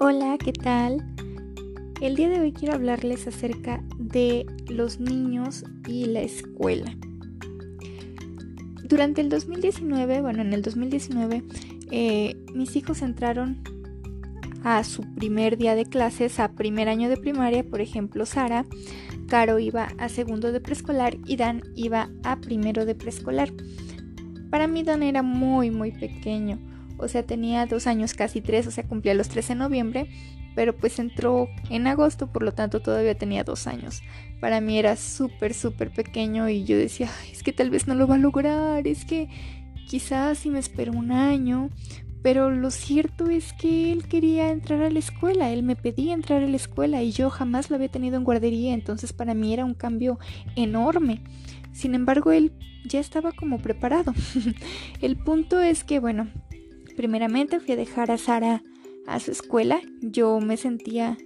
[0.00, 1.04] Hola, ¿qué tal?
[2.00, 6.96] El día de hoy quiero hablarles acerca de los niños y la escuela.
[8.84, 11.42] Durante el 2019, bueno, en el 2019,
[11.90, 13.60] eh, mis hijos entraron
[14.62, 18.66] a su primer día de clases, a primer año de primaria, por ejemplo, Sara,
[19.26, 23.52] Caro iba a segundo de preescolar y Dan iba a primero de preescolar.
[24.48, 26.67] Para mí Dan era muy, muy pequeño
[26.98, 30.08] o sea, tenía dos años, casi tres, o sea, cumplía los tres en noviembre,
[30.54, 34.02] pero pues entró en agosto, por lo tanto todavía tenía dos años.
[34.40, 38.06] Para mí era súper, súper pequeño y yo decía, es que tal vez no lo
[38.06, 39.28] va a lograr, es que
[39.86, 41.70] quizás si me espero un año,
[42.22, 46.42] pero lo cierto es que él quería entrar a la escuela, él me pedía entrar
[46.42, 49.64] a la escuela y yo jamás lo había tenido en guardería, entonces para mí era
[49.64, 50.18] un cambio
[50.56, 51.22] enorme.
[51.72, 52.52] Sin embargo, él
[52.84, 54.12] ya estaba como preparado.
[55.00, 56.28] el punto es que, bueno,
[56.98, 58.64] Primeramente fui a dejar a Sara
[59.06, 59.80] a su escuela.
[60.02, 61.16] Yo me sentía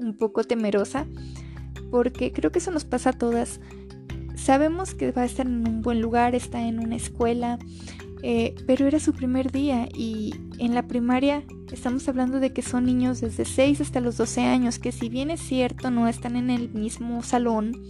[0.00, 1.06] un poco temerosa
[1.92, 3.60] porque creo que eso nos pasa a todas.
[4.34, 7.60] Sabemos que va a estar en un buen lugar, está en una escuela,
[8.24, 12.84] eh, pero era su primer día y en la primaria estamos hablando de que son
[12.84, 16.50] niños desde 6 hasta los 12 años, que si bien es cierto no están en
[16.50, 17.80] el mismo salón,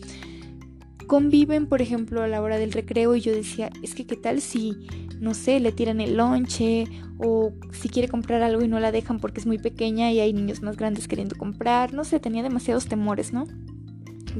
[1.12, 4.40] conviven, por ejemplo, a la hora del recreo y yo decía, es que qué tal
[4.40, 4.78] si,
[5.20, 6.86] no sé, le tiran el lonche
[7.18, 10.32] o si quiere comprar algo y no la dejan porque es muy pequeña y hay
[10.32, 13.46] niños más grandes queriendo comprar, no sé, tenía demasiados temores, ¿no?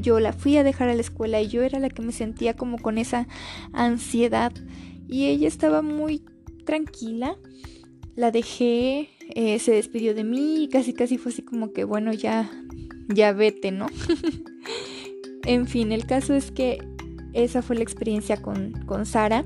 [0.00, 2.56] Yo la fui a dejar a la escuela y yo era la que me sentía
[2.56, 3.28] como con esa
[3.74, 4.54] ansiedad
[5.06, 6.22] y ella estaba muy
[6.64, 7.36] tranquila.
[8.16, 12.14] La dejé, eh, se despidió de mí y casi casi fue así como que bueno
[12.14, 12.50] ya,
[13.08, 13.88] ya vete, ¿no?
[15.44, 16.78] En fin, el caso es que
[17.32, 19.44] esa fue la experiencia con, con Sara.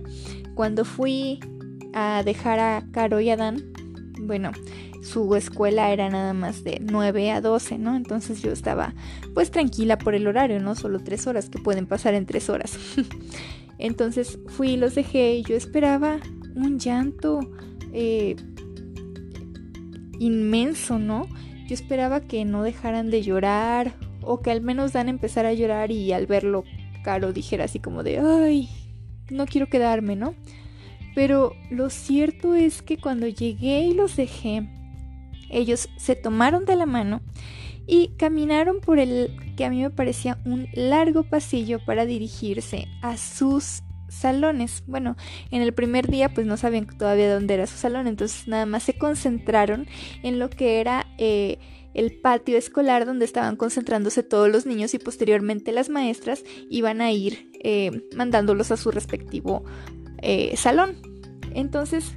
[0.55, 1.41] Cuando fui
[1.94, 3.72] a dejar a Caro y a Dan,
[4.20, 4.53] bueno,
[5.03, 7.97] su escuela era nada más de 9 a 12, ¿no?
[7.97, 8.94] Entonces yo estaba
[9.34, 10.75] pues tranquila por el horario, ¿no?
[10.75, 12.76] Solo tres horas que pueden pasar en tres horas.
[13.78, 16.19] Entonces fui y los dejé y yo esperaba
[16.54, 17.41] un llanto
[17.92, 18.37] eh,
[20.19, 21.28] inmenso, ¿no?
[21.69, 23.94] Yo esperaba que no dejaran de llorar
[24.26, 26.64] o que al menos Dan empezara a llorar y al verlo
[27.03, 28.69] Caro dijera así como de, ay,
[29.31, 30.34] no quiero quedarme, ¿no?
[31.14, 34.69] Pero lo cierto es que cuando llegué y los dejé,
[35.48, 37.22] ellos se tomaron de la mano
[37.86, 43.16] y caminaron por el que a mí me parecía un largo pasillo para dirigirse a
[43.16, 44.82] sus salones.
[44.86, 45.16] Bueno,
[45.50, 48.82] en el primer día pues no sabían todavía dónde era su salón, entonces nada más
[48.82, 49.86] se concentraron
[50.22, 51.59] en lo que era eh,
[51.97, 57.11] el patio escolar donde estaban concentrándose todos los niños y posteriormente las maestras iban a
[57.11, 59.65] ir eh, mandándolos a su respectivo
[60.21, 60.97] eh, salón.
[61.55, 62.12] Entonces,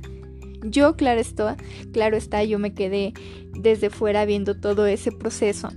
[0.64, 1.56] yo, claro está,
[1.94, 3.14] claro está, yo me quedé
[3.58, 5.70] desde fuera viendo todo ese proceso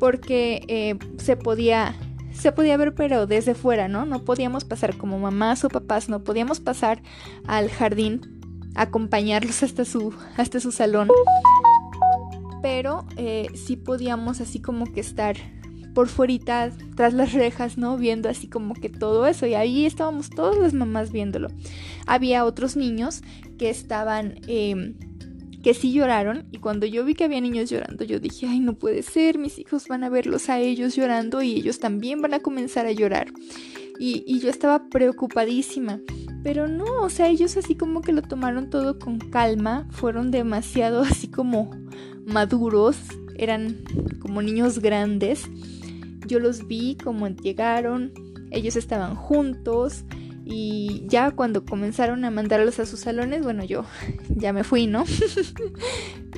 [0.00, 1.94] porque eh, se podía
[2.32, 4.06] se podía ver pero desde fuera, ¿no?
[4.06, 7.02] No podíamos pasar como mamás o papás, no podíamos pasar
[7.46, 8.40] al jardín,
[8.76, 11.08] acompañarlos hasta su, hasta su salón
[12.62, 15.36] pero eh, sí podíamos así como que estar
[15.98, 17.96] por fuera tras las rejas, ¿no?
[17.96, 19.46] Viendo así como que todo eso.
[19.46, 21.48] Y ahí estábamos todas las mamás viéndolo.
[22.06, 23.22] Había otros niños
[23.58, 24.94] que estaban, em,
[25.60, 26.46] que sí lloraron.
[26.52, 29.58] Y cuando yo vi que había niños llorando, yo dije, ay, no puede ser, mis
[29.58, 33.32] hijos van a verlos a ellos llorando y ellos también van a comenzar a llorar.
[33.98, 36.00] Y, y yo estaba preocupadísima.
[36.44, 41.00] Pero no, o sea, ellos así como que lo tomaron todo con calma, fueron demasiado
[41.02, 41.72] así como
[42.28, 42.96] maduros,
[43.36, 43.78] eran
[44.20, 45.44] como niños grandes.
[46.26, 48.12] Yo los vi como llegaron,
[48.50, 50.04] ellos estaban juntos
[50.44, 53.84] y ya cuando comenzaron a mandarlos a sus salones, bueno, yo
[54.36, 55.04] ya me fui, ¿no?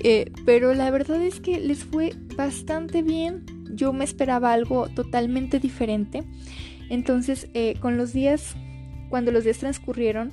[0.02, 3.44] Eh, pero la verdad es que les fue bastante bien.
[3.74, 6.24] Yo me esperaba algo totalmente diferente.
[6.88, 8.54] Entonces, eh, con los días,
[9.10, 10.32] cuando los días transcurrieron,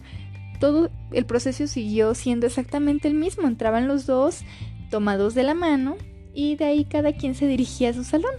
[0.61, 3.45] todo el proceso siguió siendo exactamente el mismo.
[3.45, 4.45] Entraban los dos,
[4.89, 5.97] tomados de la mano
[6.33, 8.33] y de ahí cada quien se dirigía a su salón.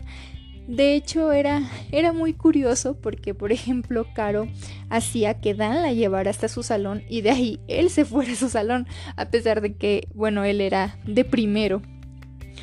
[0.69, 1.63] De hecho, era,
[1.93, 4.47] era muy curioso porque, por ejemplo, Caro
[4.91, 8.37] hacía que Dan la llevara hasta su salón y de ahí él se fuera a
[8.37, 8.87] su salón,
[9.17, 11.81] a pesar de que, bueno, él era de primero.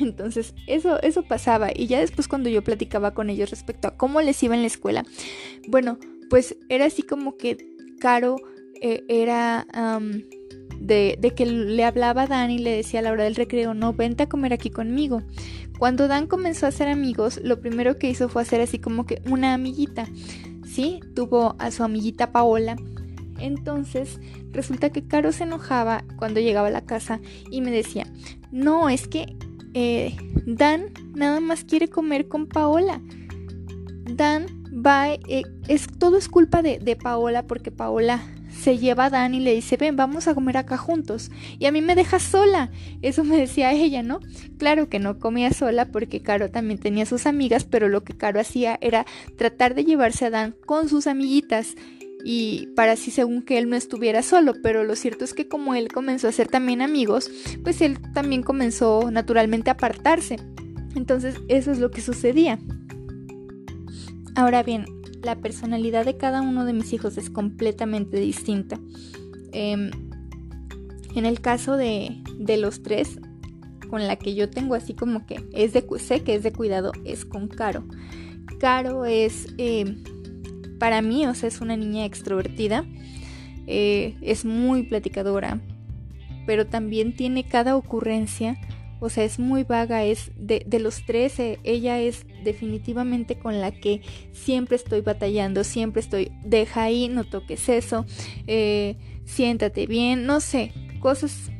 [0.00, 1.70] Entonces, eso, eso pasaba.
[1.74, 4.68] Y ya después cuando yo platicaba con ellos respecto a cómo les iba en la
[4.68, 5.04] escuela,
[5.68, 5.98] bueno,
[6.30, 7.56] pues era así como que
[7.98, 8.36] Caro
[8.80, 9.66] eh, era
[10.86, 13.92] de, que le hablaba a Dan y le decía a la hora del recreo, no,
[13.92, 15.22] vente a comer aquí conmigo.
[15.78, 19.20] Cuando Dan comenzó a ser amigos, lo primero que hizo fue hacer así como que
[19.28, 20.06] una amiguita,
[20.64, 21.00] ¿sí?
[21.14, 22.76] Tuvo a su amiguita Paola.
[23.38, 24.18] Entonces,
[24.52, 28.06] resulta que Caro se enojaba cuando llegaba a la casa y me decía,
[28.50, 29.36] no, es que
[29.74, 30.16] eh,
[30.46, 33.02] Dan nada más quiere comer con Paola.
[34.10, 38.22] Dan va, eh, es, todo es culpa de, de Paola porque Paola
[38.60, 41.30] se lleva a Dan y le dice, ven, vamos a comer acá juntos.
[41.58, 42.70] Y a mí me deja sola.
[43.02, 44.20] Eso me decía ella, ¿no?
[44.58, 48.40] Claro que no comía sola porque Caro también tenía sus amigas, pero lo que Caro
[48.40, 49.06] hacía era
[49.36, 51.74] tratar de llevarse a Dan con sus amiguitas
[52.24, 55.74] y para así según que él no estuviera solo, pero lo cierto es que como
[55.74, 57.30] él comenzó a ser también amigos,
[57.62, 60.36] pues él también comenzó naturalmente a apartarse.
[60.96, 62.58] Entonces eso es lo que sucedía.
[64.34, 64.86] Ahora bien,
[65.22, 68.78] la personalidad de cada uno de mis hijos es completamente distinta.
[69.52, 69.90] Em,
[71.14, 72.22] en el caso de,
[72.58, 73.18] los tres,
[73.88, 76.92] con la que yo tengo así como que es de, sé que es de cuidado,
[77.04, 77.84] es con Caro.
[78.60, 80.02] Caro es, em,
[80.78, 82.84] para mí, o sea, es una niña extrovertida,
[83.66, 85.60] eh, es muy platicadora,
[86.46, 88.58] pero también tiene cada ocurrencia
[89.00, 94.02] o sea, es muy vaga, es de, los tres, ella es definitivamente con la que
[94.32, 98.06] siempre estoy batallando, siempre estoy, deja ahí, no toques eso,
[98.46, 101.50] eh, siéntate bien, no sé, cosas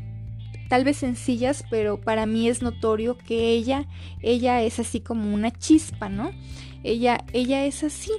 [0.69, 3.87] tal vez sencillas, pero para mí es notorio que ella,
[4.23, 6.31] ella es así como una chispa, ¿no?
[6.83, 8.11] Ella, ella es así.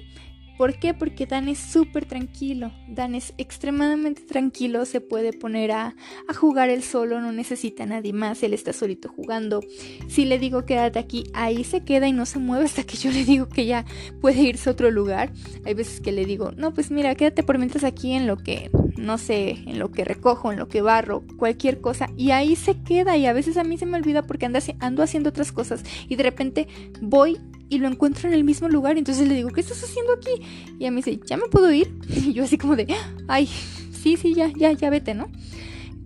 [0.57, 0.94] ¿Por qué?
[0.94, 2.71] Porque Dan es súper tranquilo.
[2.88, 5.95] Dan es extremadamente tranquilo, se puede poner a,
[6.27, 9.62] a, jugar él solo, no necesita a nadie más, él está solito jugando.
[10.07, 13.12] Si le digo quédate aquí, ahí se queda y no se mueve hasta que yo
[13.12, 13.86] le digo que ya
[14.21, 15.31] puede irse a otro lugar.
[15.65, 18.71] Hay veces que le digo, no, pues mira, quédate por mientras aquí en lo que,
[18.98, 22.09] no sé, en lo que recojo, en lo que barro, cualquier cosa.
[22.18, 24.45] Y ahí se queda y a veces a mí se me olvida porque
[24.80, 26.68] ando haciendo otras cosas y de repente
[27.01, 27.39] voy
[27.69, 28.98] y lo encuentro en el mismo lugar.
[28.98, 30.44] Entonces le digo, ¿qué estás haciendo aquí?
[30.80, 31.92] Y a mí dice, ¿ya me puedo ir?
[32.10, 32.88] Y yo así como de,
[33.28, 33.48] ay,
[33.92, 35.30] sí, sí, ya, ya, ya vete, ¿no?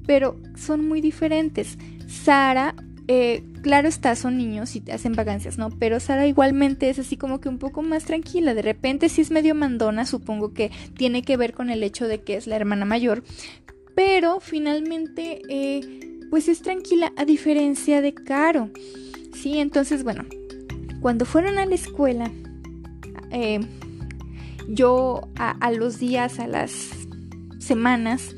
[0.06, 1.78] Pero son muy diferentes.
[2.08, 2.76] Sara,
[3.08, 5.70] eh, claro está, son niños y te hacen vacancias, ¿no?
[5.70, 8.54] Pero Sara igualmente es así como que un poco más tranquila.
[8.54, 12.22] De repente sí es medio mandona, supongo que tiene que ver con el hecho de
[12.22, 13.24] que es la hermana mayor.
[13.96, 18.70] Pero finalmente, eh, pues es tranquila a diferencia de Caro.
[19.34, 20.26] Sí, entonces, bueno,
[21.02, 22.32] cuando fueron a la escuela,
[23.32, 23.60] eh,
[24.70, 26.92] yo a, los días, a las
[27.60, 28.36] semanas,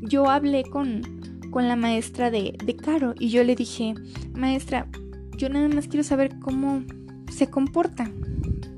[0.00, 1.02] yo hablé con,
[1.50, 3.94] con la maestra de, de Caro y yo le dije,
[4.34, 4.88] maestra,
[5.36, 6.82] yo nada más quiero saber cómo
[7.30, 8.10] se comporta,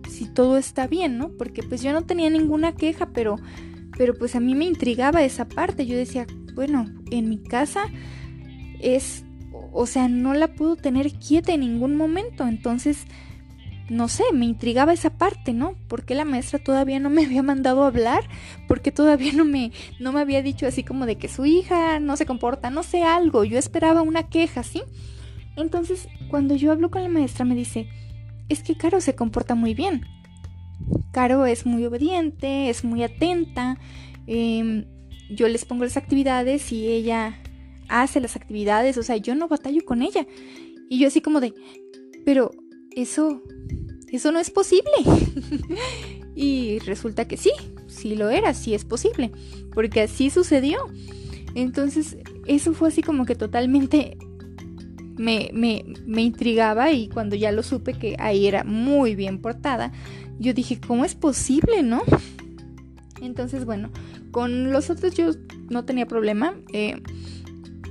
[0.08, 1.30] si todo está bien, ¿no?
[1.30, 3.36] Porque pues yo no tenía ninguna queja, pero,
[3.96, 5.86] pero pues a mí me intrigaba esa parte.
[5.86, 7.84] Yo decía, bueno, en mi casa
[8.80, 9.24] es
[9.72, 12.46] o sea, no la pudo tener quieta en ningún momento.
[12.46, 13.06] Entonces,
[13.88, 15.74] no sé, me intrigaba esa parte, ¿no?
[15.88, 18.24] ¿Por qué la maestra todavía no me había mandado a hablar?
[18.68, 22.00] ¿Por qué todavía no me, no me había dicho así como de que su hija
[22.00, 22.70] no se comporta?
[22.70, 23.44] No sé algo.
[23.44, 24.82] Yo esperaba una queja, ¿sí?
[25.56, 27.88] Entonces, cuando yo hablo con la maestra, me dice,
[28.48, 30.06] es que Caro se comporta muy bien.
[31.12, 33.78] Caro es muy obediente, es muy atenta.
[34.26, 34.86] Em,
[35.30, 37.38] yo les pongo las actividades y ella
[38.00, 40.26] hace las actividades, o sea, yo no batallo con ella.
[40.88, 41.54] Y yo así como de,
[42.24, 42.50] pero
[42.90, 43.42] eso,
[44.08, 44.92] eso no es posible.
[46.34, 47.52] y resulta que sí,
[47.86, 49.30] sí lo era, sí es posible,
[49.74, 50.78] porque así sucedió.
[51.54, 54.16] Entonces, eso fue así como que totalmente
[55.18, 59.92] me, me, me, intrigaba y cuando ya lo supe que ahí era muy bien portada,
[60.38, 62.02] yo dije, ¿cómo es posible, no?
[63.20, 63.90] Entonces, bueno,
[64.30, 65.32] con los otros yo
[65.68, 66.54] no tenía problema.
[66.72, 67.00] Eh,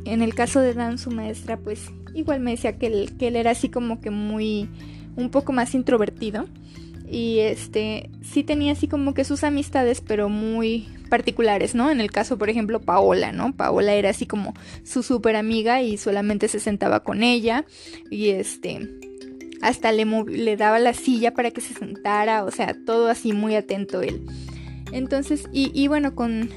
[0.06, 3.70] en el caso de Dan, su maestra, pues igual me decía que él, era así
[3.70, 4.70] como que muy,
[5.16, 6.48] un poco más introvertido.
[7.10, 11.92] Y este, sí tenía así como que sus amistades, pero muy particulares, ¿no?
[11.92, 13.54] En el caso, por ejemplo, Paola, ¿no?
[13.54, 14.54] Paola era así como
[14.86, 17.66] su súper amiga y solamente se sentaba con ella.
[18.10, 18.88] Y este,
[19.62, 23.56] hasta le, le daba la silla para que se sentara, o sea, todo así muy
[23.56, 24.26] atento él.
[24.94, 26.50] Entonces, y, y bueno, con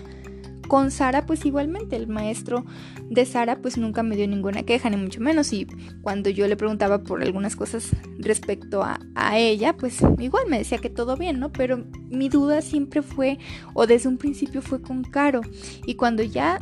[0.67, 2.65] con Sara, pues igualmente, el maestro
[3.11, 5.53] de Sara, pues nunca me dio ninguna queja, ni mucho menos.
[5.53, 5.67] Y
[6.03, 8.99] cuando yo le preguntaba por algunas cosas respecto a,
[9.37, 11.53] ella, pues igual me decía que todo bien, ¿no?
[11.53, 13.39] Pero mi duda siempre fue,
[13.73, 15.41] o desde un principio fue con Caro.
[15.87, 16.61] Y cuando ya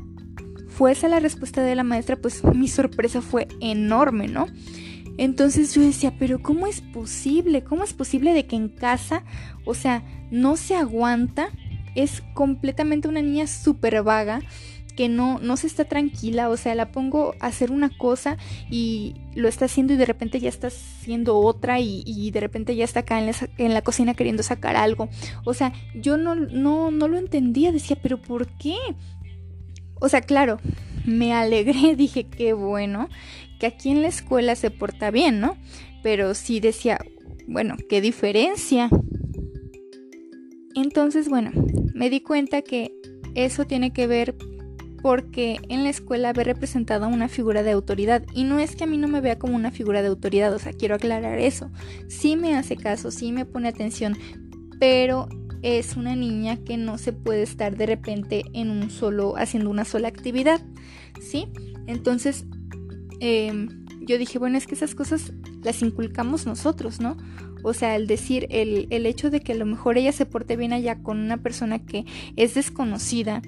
[0.68, 4.46] fue esa la respuesta de la maestra, pues mi sorpresa fue enorme, ¿no?
[5.18, 7.62] Entonces yo decía, pero ¿cómo es posible?
[7.62, 9.24] ¿Cómo es posible de que en casa,
[9.64, 11.50] o sea, no se aguanta
[11.94, 14.40] es completamente una niña súper vaga
[14.96, 18.36] que no, no se está tranquila, o sea, la pongo a hacer una cosa
[18.70, 22.84] y lo está haciendo y de repente ya está haciendo otra y, de repente ya
[22.84, 25.08] está acá en la, en la, cocina queriendo sacar algo.
[25.44, 28.76] O sea, yo no, no, no lo entendía, decía, pero ¿por qué?
[30.00, 30.58] O sea, claro,
[31.06, 33.08] me alegré, dije, qué bueno,
[33.58, 35.56] que aquí en la escuela se porta bien, ¿no?
[36.02, 36.98] Pero sí decía,
[37.46, 38.90] bueno, qué diferencia.
[40.74, 41.50] Entonces, bueno,
[41.94, 42.92] me di cuenta que
[43.34, 44.36] eso tiene que ver
[45.02, 48.86] porque en la escuela ve representada una figura de autoridad y no es que a
[48.86, 51.70] mí no me vea como una figura de autoridad, o sea, quiero aclarar eso.
[52.08, 54.16] Sí me hace caso, sí me pone atención,
[54.78, 55.28] pero
[55.62, 59.84] es una niña que no se puede estar de repente en un solo haciendo una
[59.84, 60.60] sola actividad,
[61.20, 61.48] ¿sí?
[61.86, 62.44] Entonces
[63.20, 67.16] em, yo dije, bueno, es que esas cosas las inculcamos nosotros, ¿no?
[67.62, 70.56] O sea, el decir, el, el hecho de que a lo mejor ella se porte
[70.56, 72.04] bien allá con una persona que
[72.36, 73.42] es desconocida,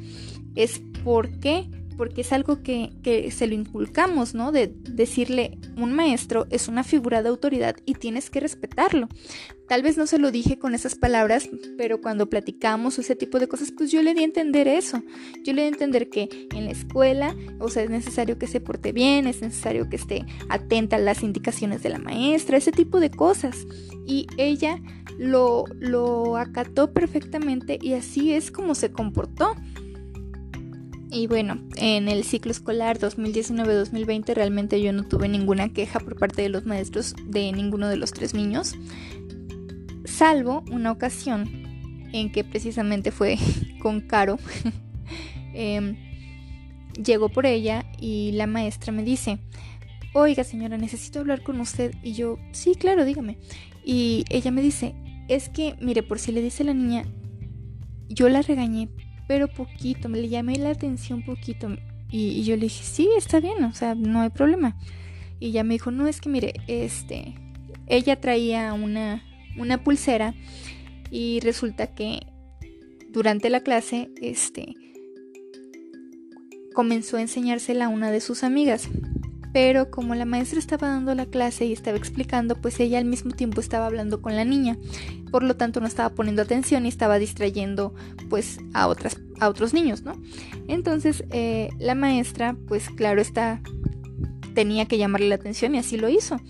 [0.54, 4.52] es porque porque es algo que, que, se lo inculcamos, ¿no?
[4.52, 9.08] De decirle, un maestro es una figura de autoridad y tienes que respetarlo.
[9.68, 11.48] Tal vez no se lo dije con esas palabras,
[11.78, 15.02] pero cuando platicamos ese tipo de cosas, pues yo le di a entender eso.
[15.42, 18.60] Yo le di a entender que en la escuela, o sea, es necesario que se
[18.60, 23.00] porte bien, es necesario que esté atenta a las indicaciones de la maestra, ese tipo
[23.00, 23.66] de cosas.
[24.06, 24.82] Y ella
[25.18, 29.54] lo, lo acató perfectamente y así es como se comportó.
[31.14, 36.42] Y bueno, en el ciclo escolar 2019-2020 realmente yo no tuve ninguna queja por parte
[36.42, 38.74] de los maestros de ninguno de los tres niños,
[40.04, 41.48] salvo una ocasión
[42.12, 43.38] en que precisamente fue
[43.80, 44.40] con Caro.
[45.54, 45.96] eh,
[47.00, 49.38] llegó por ella y la maestra me dice,
[50.14, 51.94] oiga señora, necesito hablar con usted.
[52.02, 53.38] Y yo, sí, claro, dígame.
[53.84, 54.96] Y ella me dice,
[55.28, 57.04] es que, mire, por si le dice la niña,
[58.08, 58.88] yo la regañé
[59.26, 61.68] pero poquito, me le llamé la atención poquito.
[62.10, 64.76] Y, yo le dije, sí, está bien, o sea, no hay problema.
[65.40, 67.34] Y ella me dijo, no, es que mire, este,
[67.86, 69.22] ella traía una,
[69.58, 70.34] una pulsera
[71.10, 72.26] y resulta que
[73.08, 74.74] durante la clase, este,
[76.74, 78.88] comenzó a enseñársela a una de sus amigas
[79.54, 83.30] pero como la maestra estaba dando la clase y estaba explicando, pues ella al mismo
[83.30, 84.76] tiempo estaba hablando con la niña,
[85.30, 87.94] por lo tanto no estaba poniendo atención y estaba distrayendo
[88.28, 90.20] pues a otras a otros niños, ¿no?
[90.66, 93.60] Entonces eh, la maestra, pues claro está,
[94.56, 96.40] tenía que llamarle la atención y así lo hizo.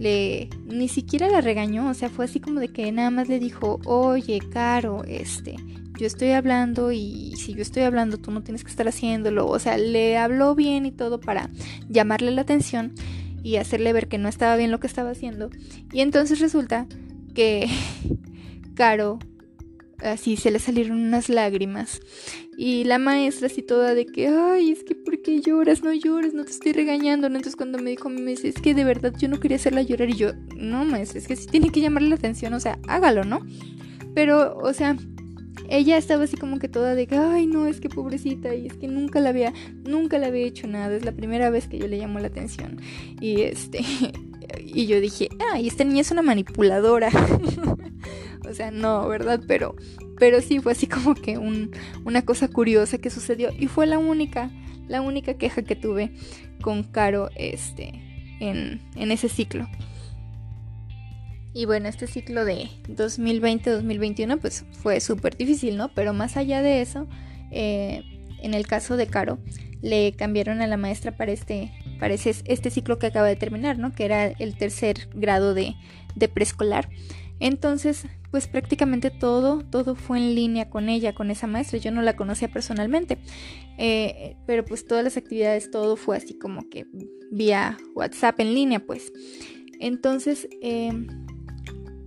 [0.00, 3.38] Le, ni siquiera la regañó, o sea, fue así como de que nada más le
[3.38, 5.54] dijo, oye, Caro, este,
[6.00, 9.46] yo estoy hablando y si yo estoy hablando tú no tienes que estar haciéndolo.
[9.46, 11.50] O sea, le habló bien y todo para
[11.88, 12.94] llamarle la atención
[13.42, 15.50] y hacerle ver que no estaba bien lo que estaba haciendo.
[15.92, 16.86] Y entonces resulta
[17.34, 17.68] que
[18.74, 19.18] Caro
[20.02, 22.00] así se le salieron unas lágrimas.
[22.56, 25.82] Y la maestra así toda de que, ay, es que ¿por qué lloras?
[25.82, 27.26] No llores, no te estoy regañando.
[27.26, 30.10] Entonces cuando me dijo, me dice, es que de verdad yo no quería hacerla llorar.
[30.10, 33.24] Y yo, no, maestra, es que sí tiene que llamarle la atención, o sea, hágalo,
[33.24, 33.46] ¿no?
[34.14, 34.96] Pero, o sea,
[35.68, 38.88] ella estaba así como que toda de, ay, no, es que pobrecita, y es que
[38.88, 39.52] nunca la había,
[39.84, 42.80] nunca le había hecho nada, es la primera vez que yo le llamo la atención.
[43.20, 43.80] Y este,
[44.64, 47.10] y yo dije, ay, esta niña es una manipuladora.
[48.48, 49.40] o sea, no, ¿verdad?
[49.46, 49.76] Pero,
[50.18, 51.70] pero sí fue así como que un,
[52.04, 54.50] una cosa curiosa que sucedió y fue la única,
[54.88, 56.12] la única queja que tuve
[56.60, 57.92] con Caro, este,
[58.40, 59.68] en, en ese ciclo.
[61.52, 65.92] Y bueno, este ciclo de 2020-2021 pues fue súper difícil, ¿no?
[65.94, 67.08] Pero más allá de eso,
[67.50, 68.04] eh,
[68.42, 69.38] en el caso de Caro,
[69.82, 73.92] le cambiaron a la maestra para este, para este ciclo que acaba de terminar, ¿no?
[73.92, 75.74] Que era el tercer grado de,
[76.14, 76.88] de preescolar.
[77.40, 81.78] Entonces, pues prácticamente todo, todo fue en línea con ella, con esa maestra.
[81.78, 83.18] Yo no la conocía personalmente,
[83.78, 86.86] eh, pero pues todas las actividades, todo fue así como que
[87.32, 89.12] vía WhatsApp en línea, pues.
[89.80, 90.92] Entonces, eh,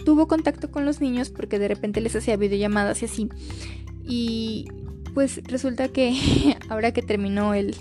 [0.04, 3.30] tuvo contacto con los niños porque de repente les hacía videollamadas y así.
[4.06, 4.66] Y
[5.14, 6.16] pues resulta que
[6.70, 7.76] ahora que terminó el,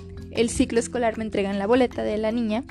[0.48, 2.64] ciclo escolar me entregan la boleta de la niña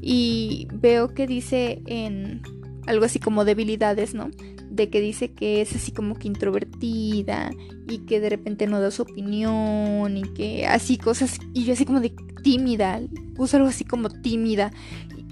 [0.00, 2.42] y veo que dice en
[2.86, 4.30] algo así como debilidades, ¿no?
[4.70, 7.50] De que dice que es así como que introvertida
[7.88, 11.38] y que de repente no da su opinión y que así cosas.
[11.54, 13.00] Y yo así como de tímida,
[13.34, 14.72] puso algo así como tímida.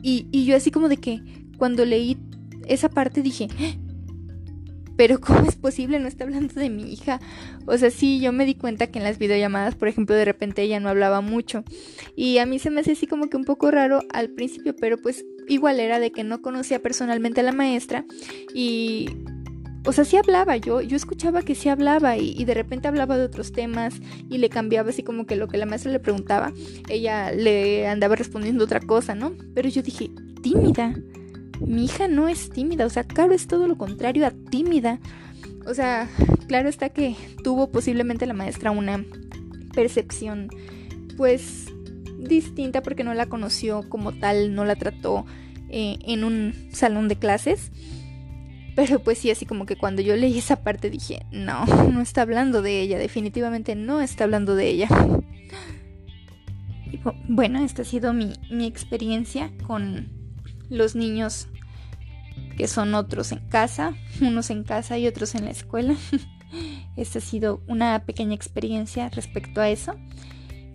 [0.03, 1.21] Y, y yo así como de que
[1.59, 2.17] cuando leí
[2.73, 3.49] esa parte dije,
[4.97, 5.99] pero ¿cómo es posible?
[5.99, 7.21] No está hablando de mi hija.
[7.67, 10.63] O sea, sí, yo me di cuenta que en las videollamadas, por ejemplo, de repente
[10.63, 11.65] ella no hablaba mucho.
[12.17, 14.99] Y a mí se me hace así como que un poco raro al principio, pero
[14.99, 18.05] pues igual era de que no conocía personalmente a la maestra.
[18.55, 19.09] Y...
[19.85, 23.25] O sea, sí hablaba, yo, yo escuchaba que sí hablaba y de repente hablaba de
[23.25, 23.97] otros temas
[24.31, 26.53] y le cambiaba así como que lo que la maestra le preguntaba,
[26.89, 29.33] ella le andaba respondiendo otra cosa, ¿no?
[29.57, 30.09] Pero yo dije,
[30.41, 30.95] tímida
[31.67, 35.01] mi hija no es tímida, o sea, Caro es todo lo contrario a tímida.
[35.67, 36.09] O sea,
[36.49, 37.15] claro está que
[37.45, 39.05] tuvo posiblemente la maestra una
[39.75, 40.51] percepción,
[41.17, 41.67] pues,
[42.19, 45.25] distinta porque no la conoció como tal, no la trató
[45.69, 47.71] eh, en un salón de clases.
[48.75, 52.23] Pero pues sí, así como que cuando yo leí esa parte dije, no, no está
[52.23, 54.89] hablando de ella, definitivamente no está hablando de ella.
[56.91, 60.09] Y bueno, esta ha sido mi, mi experiencia con
[60.69, 61.49] los niños
[62.57, 65.95] que son otros en casa, unos en casa y otros en la escuela.
[66.97, 69.95] Esta ha sido una pequeña experiencia respecto a eso.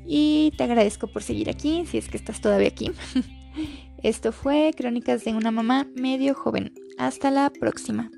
[0.06, 2.92] Y te agradezco por seguir aquí, si es que estás todavía aquí.
[4.04, 6.74] Esto fue Crónicas de una mamá medio joven.
[6.98, 8.10] Hasta la próxima.